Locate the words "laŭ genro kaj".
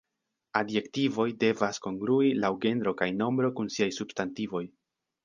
2.45-3.09